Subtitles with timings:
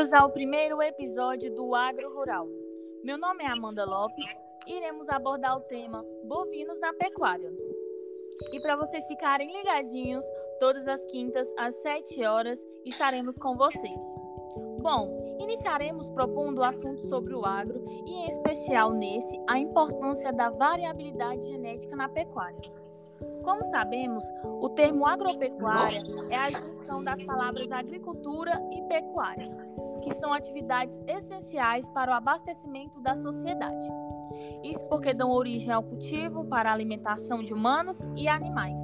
[0.00, 2.48] Bem-vindos ao primeiro episódio do Agro Rural.
[3.04, 4.24] Meu nome é Amanda Lopes
[4.66, 7.52] e iremos abordar o tema bovinos na pecuária.
[8.50, 10.24] E para vocês ficarem ligadinhos,
[10.58, 14.00] todas as quintas às 7 horas estaremos com vocês.
[14.80, 20.48] Bom, iniciaremos propondo o assunto sobre o agro e, em especial nesse, a importância da
[20.48, 22.72] variabilidade genética na pecuária.
[23.42, 24.24] Como sabemos,
[24.62, 29.50] o termo agropecuária é a junção das palavras agricultura e pecuária,
[30.00, 33.88] que são atividades essenciais para o abastecimento da sociedade.
[34.62, 38.80] Isso porque dão origem ao cultivo para a alimentação de humanos e animais,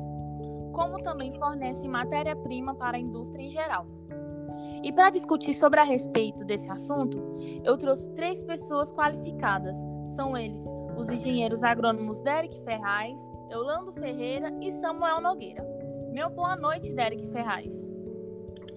[0.73, 3.87] como também fornecem matéria-prima para a indústria em geral.
[4.83, 7.19] E para discutir sobre a respeito desse assunto,
[7.65, 9.77] eu trouxe três pessoas qualificadas.
[10.15, 10.65] São eles
[10.97, 13.21] os engenheiros agrônomos Derek Ferraz,
[13.51, 15.63] Eulando Ferreira e Samuel Nogueira.
[16.11, 17.96] Meu boa noite, Derek Ferraz.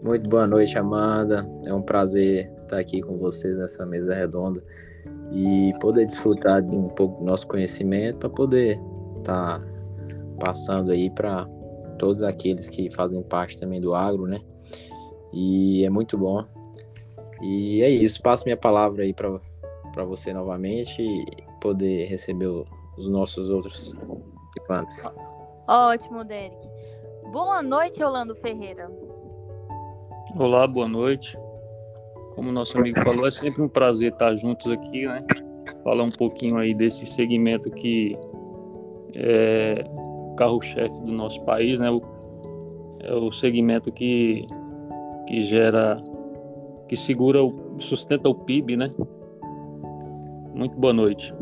[0.01, 1.45] Muito boa noite, Amanda.
[1.65, 4.63] É um prazer estar aqui com vocês nessa mesa redonda
[5.31, 8.79] e poder desfrutar de um pouco do nosso conhecimento para poder
[9.17, 9.61] estar
[10.39, 11.45] passando aí para
[11.97, 14.39] todos aqueles que fazem parte também do agro, né?
[15.33, 16.45] E é muito bom.
[17.41, 21.25] E é isso, passo minha palavra aí para você novamente e
[21.59, 22.47] poder receber
[22.97, 23.97] os nossos outros
[24.65, 25.19] participantes.
[25.67, 26.69] Ótimo, Derek.
[27.33, 28.89] Boa noite, Orlando Ferreira.
[30.35, 31.37] Olá, boa noite.
[32.35, 35.25] Como nosso amigo falou, é sempre um prazer estar juntos aqui, né?
[35.83, 38.15] Falar um pouquinho aí desse segmento que
[39.15, 39.83] é
[40.37, 41.87] carro-chefe do nosso país, né?
[43.01, 44.45] É o segmento que,
[45.27, 46.01] que gera,
[46.87, 47.39] que segura,
[47.79, 48.87] sustenta o PIB, né?
[50.53, 51.33] Muito boa noite.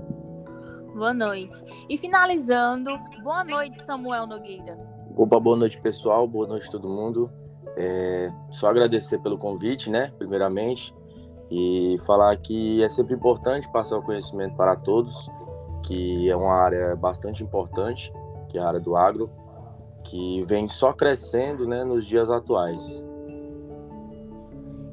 [0.96, 1.62] Boa noite.
[1.90, 4.80] E finalizando, boa noite, Samuel Nogueira.
[5.16, 6.26] Opa, boa noite, pessoal.
[6.26, 7.30] Boa noite, todo mundo.
[7.80, 10.12] É, só agradecer pelo convite, né?
[10.18, 10.94] Primeiramente,
[11.50, 15.30] e falar que é sempre importante passar o conhecimento para todos,
[15.84, 18.12] que é uma área bastante importante,
[18.50, 19.30] que é a área do agro,
[20.04, 23.04] que vem só crescendo, né, nos dias atuais.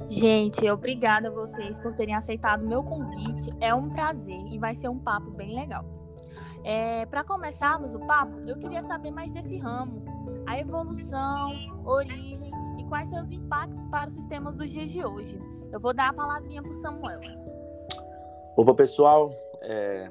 [0.07, 3.51] Gente, obrigada a vocês por terem aceitado o meu convite.
[3.61, 5.85] É um prazer e vai ser um papo bem legal.
[6.63, 10.03] É, Para começarmos o papo, eu queria saber mais desse ramo,
[10.47, 11.53] a evolução,
[11.85, 12.54] origem
[12.89, 15.41] quais os impactos para os sistemas dos dias de hoje.
[15.73, 17.21] Eu vou dar a palavrinha para o Samuel.
[18.57, 19.33] Opa, pessoal.
[19.63, 20.11] É...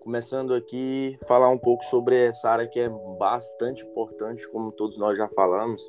[0.00, 2.88] Começando aqui, falar um pouco sobre essa área que é
[3.18, 5.82] bastante importante, como todos nós já falamos.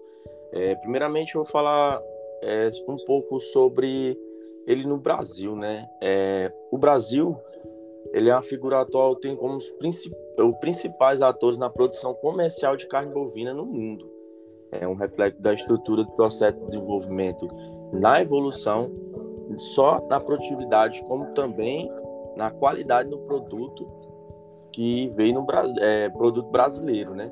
[0.51, 2.01] É, primeiramente, eu vou falar
[2.41, 4.19] é, um pouco sobre
[4.65, 5.87] ele no Brasil, né?
[6.01, 7.37] É, o Brasil,
[8.11, 12.75] ele é uma figura atual, tem como os, princip os principais atores na produção comercial
[12.75, 14.16] de carne bovina no mundo.
[14.71, 17.47] É um reflexo da estrutura do processo de desenvolvimento
[17.93, 18.91] na evolução,
[19.55, 21.89] só na produtividade, como também
[22.35, 23.87] na qualidade do produto
[24.71, 25.47] que veio no
[25.79, 27.31] é, produto brasileiro, né?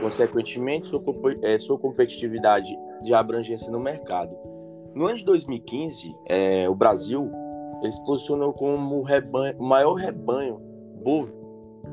[0.00, 1.00] Consequentemente, sua,
[1.42, 4.34] é, sua competitividade de abrangência no mercado.
[4.94, 7.30] No ano de 2015, é, o Brasil
[7.82, 10.60] ele se posicionou como o, rebanho, o maior rebanho
[11.02, 11.38] bovino,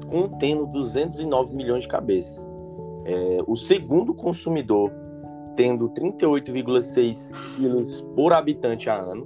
[0.09, 2.47] contendo 209 milhões de cabeças.
[3.07, 4.91] É, o segundo consumidor,
[5.55, 9.25] tendo 38,6 quilos por habitante a ano.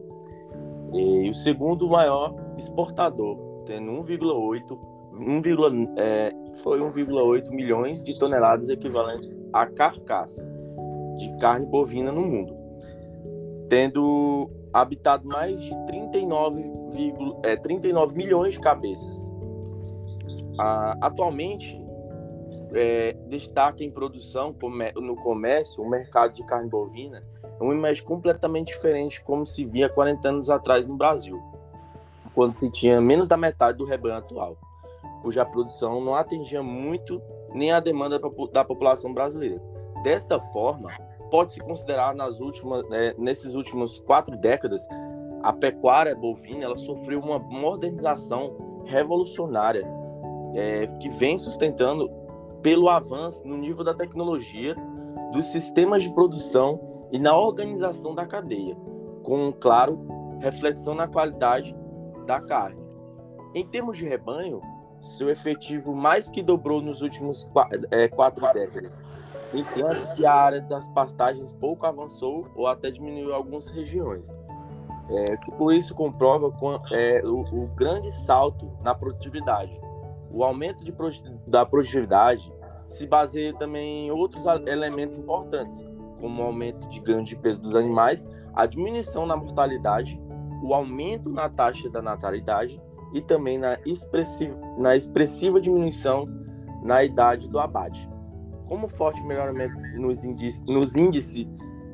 [0.94, 4.78] E o segundo maior exportador, tendo 1,8
[5.14, 6.32] 1, é,
[6.64, 10.46] foi 1,8 milhões de toneladas equivalentes à carcaça
[11.18, 12.56] de carne bovina no mundo,
[13.68, 16.64] tendo habitado mais de 39,
[17.44, 19.32] é, 39 milhões de cabeças.
[20.60, 21.80] Ah, atualmente,
[22.74, 24.56] é, destaca em produção
[24.96, 27.24] no comércio o mercado de carne bovina
[27.62, 31.40] é uma imagem completamente diferente como se via 40 anos atrás no Brasil,
[32.34, 34.58] quando se tinha menos da metade do rebanho atual,
[35.22, 37.22] cuja produção não atingia muito
[37.54, 38.20] nem a demanda
[38.52, 39.62] da população brasileira.
[40.02, 40.90] Desta forma,
[41.30, 44.88] pode-se considerar nas últimas, é, nesses últimos quatro décadas,
[45.44, 49.88] a pecuária bovina ela sofreu uma modernização revolucionária
[50.56, 52.10] é, que vem sustentando
[52.62, 54.76] pelo avanço no nível da tecnologia,
[55.32, 58.76] dos sistemas de produção e na organização da cadeia,
[59.24, 60.00] com, claro,
[60.40, 61.76] reflexão na qualidade
[62.26, 62.82] da carne.
[63.54, 64.62] Em termos de rebanho,
[65.02, 67.48] seu efetivo mais que dobrou nos últimos
[67.92, 69.04] é, quatro décadas
[69.54, 74.28] enquanto que a área das pastagens pouco avançou ou até diminuiu em algumas regiões.
[75.10, 76.54] É, por isso comprova
[76.92, 79.78] é, o, o, grande salto na produtividade.
[80.34, 80.94] O aumento de,
[81.48, 82.52] da produtividade
[82.88, 85.86] se baseia também em outros elementos importantes,
[86.20, 90.22] como o aumento de ganho de peso dos animais, a diminuição na mortalidade,
[90.64, 92.82] o aumento na taxa da natalidade
[93.14, 96.28] e também na expressiva, na expressiva diminuição
[96.84, 98.10] na idade do abate.
[98.68, 101.48] Como forte melhoramento nos índices, nos índices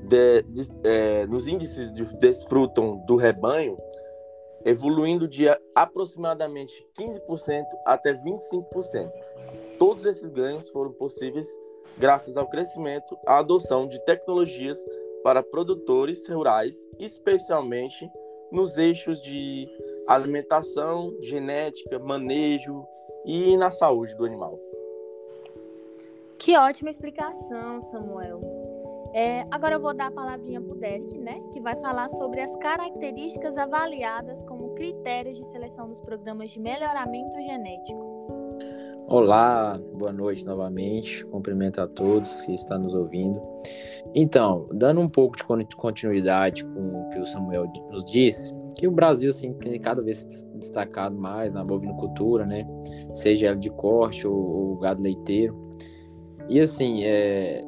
[0.03, 3.75] de, de, é, nos índices de desfrutam do rebanho,
[4.65, 5.45] evoluindo de
[5.75, 9.11] aproximadamente 15% até 25%.
[9.77, 11.47] Todos esses ganhos foram possíveis
[11.97, 14.83] graças ao crescimento, à adoção de tecnologias
[15.23, 18.09] para produtores rurais, especialmente
[18.51, 19.67] nos eixos de
[20.07, 22.85] alimentação, genética, manejo
[23.25, 24.57] e na saúde do animal.
[26.39, 28.56] Que ótima explicação, Samuel.
[29.13, 32.41] É, agora eu vou dar a palavrinha para o Derek, né, que vai falar sobre
[32.41, 38.17] as características avaliadas como critérios de seleção dos programas de melhoramento genético.
[39.07, 41.25] Olá, boa noite novamente.
[41.27, 43.41] Cumprimento a todos que estão nos ouvindo.
[44.13, 48.91] Então, dando um pouco de continuidade com o que o Samuel nos disse, que o
[48.91, 50.25] Brasil assim, tem cada vez
[50.55, 52.67] destacado mais na bovinocultura, né?
[53.13, 55.55] Seja ela de corte ou, ou gado leiteiro.
[56.49, 57.65] E assim, é,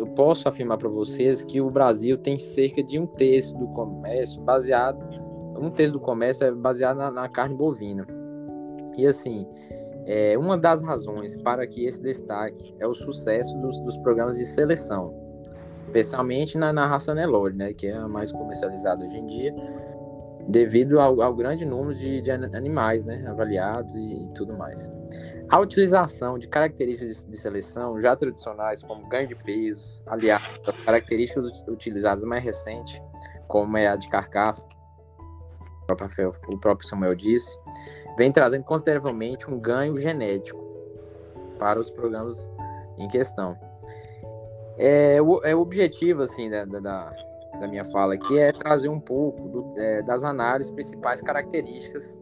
[0.00, 4.40] eu posso afirmar para vocês que o Brasil tem cerca de um terço do comércio
[4.40, 4.98] baseado,
[5.58, 8.06] um terço do comércio é baseado na, na carne bovina.
[8.96, 9.46] E assim,
[10.06, 14.44] é, uma das razões para que esse destaque é o sucesso dos, dos programas de
[14.44, 15.14] seleção,
[15.84, 19.54] especialmente na, na raça Nelore, né, que é a mais comercializada hoje em dia,
[20.48, 24.90] devido ao, ao grande número de, de, animais né, avaliados e, e, tudo mais.
[25.50, 31.64] A utilização de características de, seleção já tradicionais, como ganho de peso, aliado a características
[31.66, 33.02] utilizadas mais recentes,
[33.48, 34.68] como é a de carcaça,
[36.48, 37.58] o próprio Samuel disse,
[38.16, 40.64] vem trazendo consideravelmente um ganho genético
[41.58, 42.48] para os programas
[42.96, 43.58] em questão.
[44.78, 46.80] É, o, é o objetivo assim da, da,
[47.58, 52.16] da, minha fala aqui é trazer um pouco do, é, das análises principais características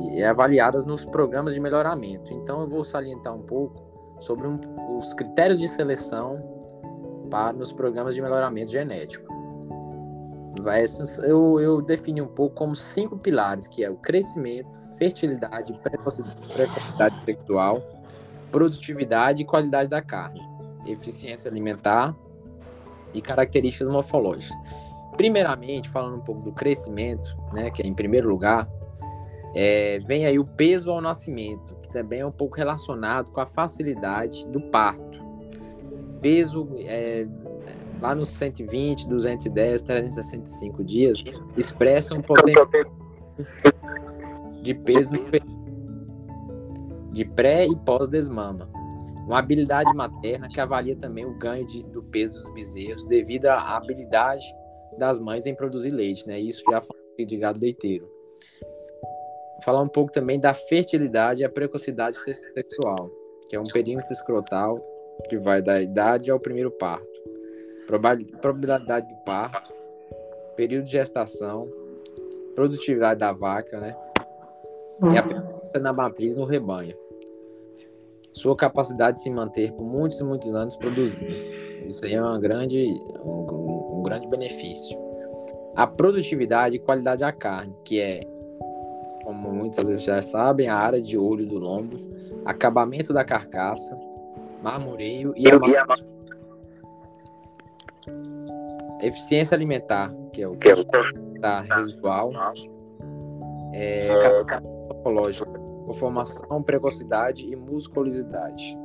[0.00, 2.32] e, avaliadas nos programas de melhoramento.
[2.32, 3.82] Então eu vou salientar um pouco
[4.20, 4.58] sobre um,
[4.98, 6.42] os critérios de seleção
[7.30, 9.38] para nos programas de melhoramento genético
[11.24, 15.78] eu, eu defini um pouco como cinco pilares, que é o crescimento, fertilidade,
[16.52, 17.82] precocidade sexual,
[18.50, 20.40] produtividade e qualidade da carne,
[20.86, 22.14] eficiência alimentar
[23.14, 24.56] e características morfológicas.
[25.16, 28.68] Primeiramente, falando um pouco do crescimento, né, que é em primeiro lugar,
[29.54, 33.46] é, vem aí o peso ao nascimento, que também é um pouco relacionado com a
[33.46, 35.18] facilidade do parto.
[36.20, 37.26] Peso é,
[38.00, 41.24] lá nos 120, 210, 365 dias,
[41.56, 42.68] expressa um potencial
[44.62, 45.12] de peso
[47.10, 48.68] de pré e pós-desmama.
[49.26, 53.76] Uma habilidade materna que avalia também o ganho de, do peso dos bezerros devido à
[53.76, 54.44] habilidade
[54.98, 56.40] das mães em produzir leite, né?
[56.40, 58.08] Isso já falei de gado leiteiro.
[59.64, 63.10] Falar um pouco também da fertilidade e a precocidade sexual,
[63.48, 64.78] que é um perímetro escrotal
[65.28, 67.18] que vai da idade ao primeiro parto
[68.40, 69.72] probabilidade do parto,
[70.54, 71.66] período de gestação,
[72.54, 73.96] produtividade da vaca, né?
[75.12, 76.94] E a presença na matriz no rebanho.
[78.34, 81.26] Sua capacidade de se manter por muitos e muitos anos produzindo.
[81.82, 82.84] Isso aí é uma grande,
[83.24, 84.98] um, um grande benefício.
[85.74, 88.20] A produtividade e qualidade da carne, que é,
[89.28, 91.98] como muitas vezes já sabem, a área de olho do lombo,
[92.46, 93.94] acabamento da carcaça,
[94.62, 95.52] marmoreio e a
[99.02, 100.74] eficiência alimentar, que é o que é
[101.40, 102.32] da residual,
[103.74, 104.08] é,
[104.88, 105.52] patológico,
[105.84, 108.78] conformação, precocidade e musculosidade.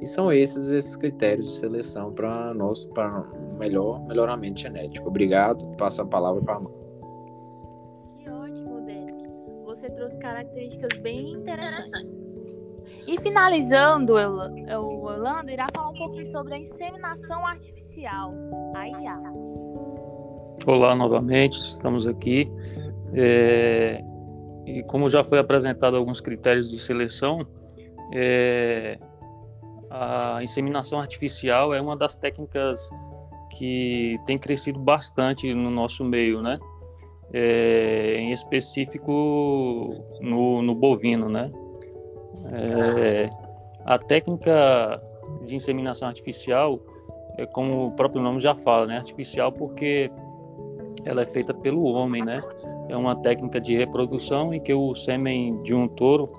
[0.00, 3.24] E são esses esses critérios de seleção para nosso para
[3.58, 5.08] melhor melhoramento genético.
[5.08, 5.66] Obrigado.
[5.76, 6.83] Passo a palavra para a
[9.84, 12.58] Você trouxe características bem interessantes.
[13.06, 18.32] E finalizando, o Orlando irá falar um pouquinho sobre a inseminação artificial,
[18.74, 19.20] a IA.
[20.66, 22.50] Olá novamente, estamos aqui.
[23.12, 24.02] É,
[24.64, 27.46] e como já foi apresentado alguns critérios de seleção,
[28.10, 28.98] é,
[29.90, 32.88] a inseminação artificial é uma das técnicas
[33.58, 36.56] que tem crescido bastante no nosso meio, né?
[37.36, 41.50] É, em específico no, no bovino, né?
[42.52, 43.28] É,
[43.84, 45.02] a técnica
[45.44, 46.78] de inseminação artificial
[47.36, 48.98] é como o próprio nome já fala, né?
[48.98, 50.12] Artificial porque
[51.04, 52.36] ela é feita pelo homem, né?
[52.88, 56.30] É uma técnica de reprodução em que o sêmen de um touro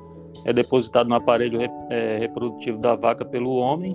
[0.46, 1.60] é depositado no aparelho
[1.90, 3.92] é, reprodutivo da vaca pelo homem,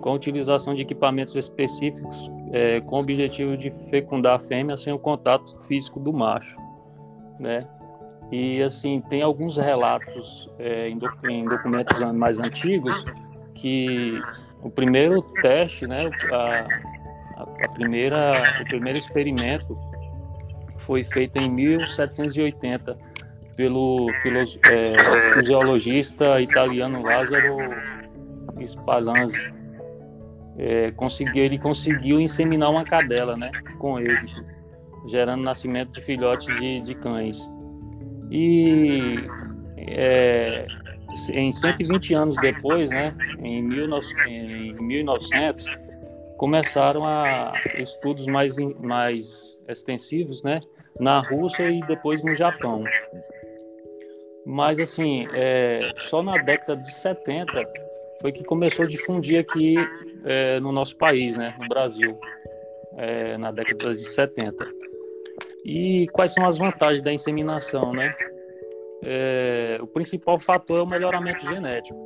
[0.00, 4.98] com utilização de equipamentos específicos é, com o objetivo de fecundar a fêmea sem o
[4.98, 6.58] contato físico do macho,
[7.38, 7.60] né?
[8.30, 13.04] E assim tem alguns relatos é, em, doc em, documentos mais antigos
[13.54, 14.18] que
[14.62, 16.66] o primeiro teste, né, a,
[17.64, 19.78] a primeira, o primeiro experimento
[20.78, 22.96] foi feito em 1780
[23.56, 24.08] pelo
[24.70, 27.56] é, fisiologista italiano Lázaro
[28.64, 29.58] Spallanzani.
[30.58, 34.44] É, conseguiu, ele conseguiu inseminar uma cadela, né, com êxito,
[35.06, 37.48] gerando nascimento de filhotes de, de cães.
[38.30, 39.14] E
[39.76, 40.66] é,
[41.30, 43.10] em 120 anos depois, né,
[43.42, 45.64] em, 19, em 1900,
[46.36, 50.60] começaram a estudos mais, mais extensivos, né,
[50.98, 52.84] na Rússia e depois no Japão.
[54.44, 57.64] Mas, assim, é, só na década de 70
[58.20, 59.76] foi que começou a difundir aqui
[60.28, 62.14] é, no nosso país, né, no Brasil,
[62.98, 64.68] é, na década de 70.
[65.64, 68.14] E quais são as vantagens da inseminação, né?
[69.02, 71.98] É, o principal fator é o melhoramento genético,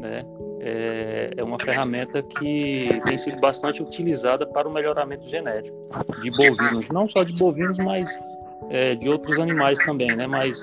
[0.00, 0.20] né?
[0.64, 5.76] É, uma ferramenta que tem sido bastante utilizada para o melhoramento genético
[6.22, 8.08] de bovinos, não só de bovinos, mas
[8.70, 10.26] é, de outros animais também, né?
[10.26, 10.60] Mas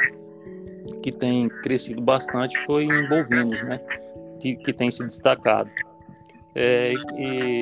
[1.04, 3.78] que tem crescido bastante foi em bovinos, né?
[4.40, 5.70] Que, que tem se destacado.
[6.56, 7.62] É, e,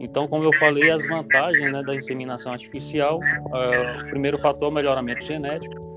[0.00, 4.70] então, como eu falei, as vantagens né, da inseminação artificial, uh, o primeiro fator é
[4.70, 5.88] o melhoramento genético,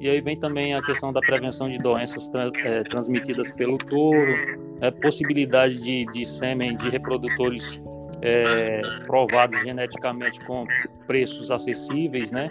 [0.00, 4.34] e aí vem também a questão da prevenção de doenças tra é, transmitidas pelo touro,
[4.80, 7.82] é, possibilidade de, de sêmen de reprodutores
[8.22, 10.66] é, provados geneticamente com
[11.06, 12.48] preços acessíveis, né?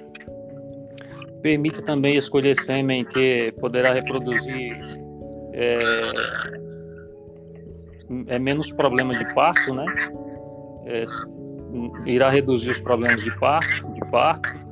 [1.42, 4.78] Permite também escolher sêmen que poderá reproduzir
[8.28, 9.86] é, menos problemas de parto, né?
[10.86, 11.06] É,
[12.06, 14.70] irá reduzir os problemas de parto, de parto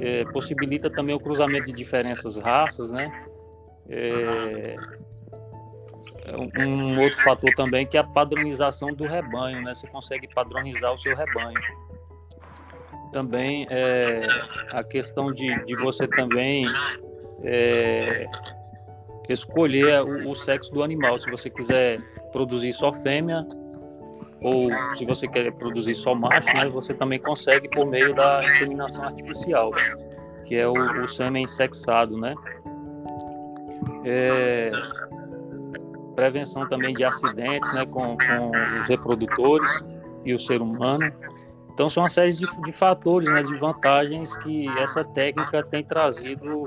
[0.00, 3.10] é, possibilita também o cruzamento de diferentes raças, né?
[3.88, 4.76] É,
[6.26, 9.74] é um outro fator também que é a padronização do rebanho, né?
[9.74, 11.60] Você consegue padronizar o seu rebanho.
[13.12, 14.22] Também é,
[14.72, 16.66] a questão de, de você também
[17.42, 18.26] é,
[19.32, 21.18] escolher o, o, sexo do animal.
[21.18, 22.00] Se você quiser
[22.32, 23.46] produzir só fêmea,
[24.40, 29.04] ou se você quer produzir só macho, né, você também consegue por meio da inseminação
[29.04, 29.72] artificial,
[30.44, 32.34] que é o, o sêmen sexado, né?
[34.04, 34.70] É,
[36.14, 39.84] prevenção também de acidentes, né, com, com, os reprodutores
[40.24, 41.12] e o ser humano.
[41.72, 46.64] Então são uma série de, de fatores, né, de vantagens que essa técnica tem trazido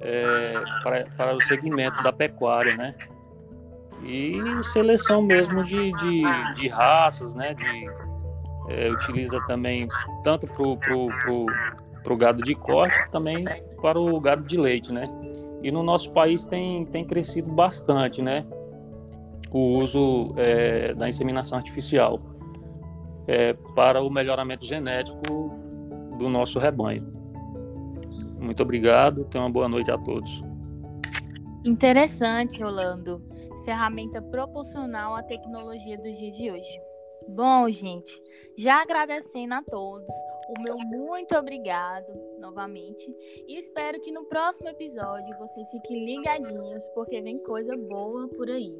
[0.00, 2.94] é, para, para o segmento da pecuária, né?
[4.04, 6.22] e seleção mesmo de, de,
[6.54, 7.54] de raças, né?
[7.54, 7.84] De,
[8.68, 9.88] é, utiliza também
[10.24, 11.46] tanto para o pro, pro,
[12.02, 13.44] pro gado de corte, também
[13.80, 15.04] para o gado de leite, né?
[15.62, 18.38] E no nosso país tem, tem crescido bastante, né?
[19.50, 22.18] O uso é, da inseminação artificial
[23.26, 25.54] é, para o melhoramento genético
[26.18, 27.15] do nosso rebanho.
[28.46, 30.42] Muito obrigado, tenha uma boa noite a todos.
[31.64, 33.20] Interessante, Rolando
[33.66, 36.80] ferramenta proporcional à tecnologia dos dias de hoje.
[37.28, 38.22] Bom, gente,
[38.56, 40.14] já agradecendo a todos,
[40.56, 42.06] o meu muito obrigado
[42.38, 43.04] novamente
[43.48, 48.72] e espero que no próximo episódio vocês fiquem ligadinhos porque vem coisa boa por aí.